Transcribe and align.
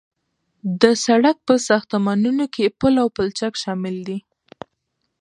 د 0.81 0.83
سرک 1.05 1.37
په 1.47 1.55
ساختمانونو 1.67 2.45
کې 2.53 2.73
پل 2.79 2.93
او 3.03 3.07
پلچک 3.15 3.53
شامل 3.63 3.95
دي 4.07 4.19